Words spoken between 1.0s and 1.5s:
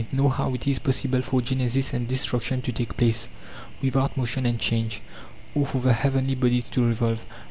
for